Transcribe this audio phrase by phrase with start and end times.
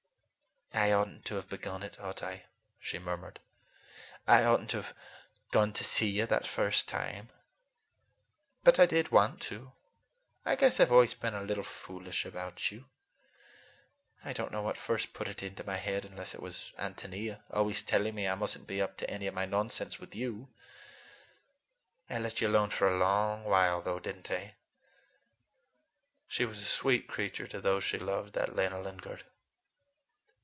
[0.73, 2.45] "I ought n't to have begun it, ought I?"
[2.79, 3.41] she murmured.
[4.25, 4.95] "I ought n't to have
[5.51, 7.27] gone to see you that first time.
[8.63, 9.73] But I did want to.
[10.45, 12.85] I guess I've always been a little foolish about you.
[14.23, 17.81] I don't know what first put it into my head, unless it was Ántonia, always
[17.81, 20.47] telling me I must n't be up to any of my nonsense with you.
[22.09, 24.55] I let you alone for a long while, though, did n't I?"
[26.29, 29.25] She was a sweet creature to those she loved, that Lena Lingard!